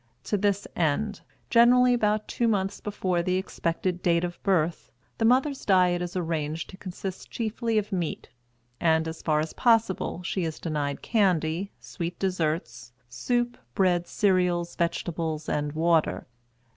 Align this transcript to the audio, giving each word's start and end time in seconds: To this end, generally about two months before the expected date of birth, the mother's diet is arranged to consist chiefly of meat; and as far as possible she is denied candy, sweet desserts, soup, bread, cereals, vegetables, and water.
To 0.23 0.35
this 0.35 0.65
end, 0.75 1.21
generally 1.51 1.93
about 1.93 2.27
two 2.27 2.47
months 2.47 2.81
before 2.81 3.21
the 3.21 3.35
expected 3.35 4.01
date 4.01 4.23
of 4.23 4.41
birth, 4.41 4.89
the 5.19 5.25
mother's 5.25 5.63
diet 5.63 6.01
is 6.01 6.15
arranged 6.15 6.71
to 6.71 6.77
consist 6.77 7.29
chiefly 7.29 7.77
of 7.77 7.91
meat; 7.91 8.27
and 8.79 9.07
as 9.07 9.21
far 9.21 9.39
as 9.39 9.53
possible 9.53 10.23
she 10.23 10.43
is 10.43 10.57
denied 10.59 11.03
candy, 11.03 11.71
sweet 11.79 12.17
desserts, 12.17 12.91
soup, 13.09 13.59
bread, 13.75 14.07
cereals, 14.07 14.75
vegetables, 14.75 15.47
and 15.47 15.73
water. 15.73 16.25